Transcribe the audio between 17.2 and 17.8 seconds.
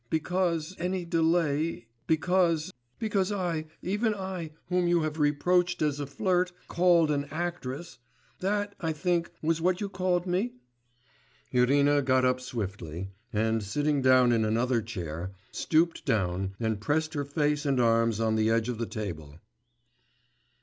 face and